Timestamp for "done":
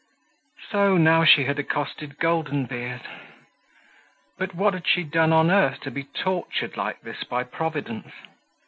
5.03-5.31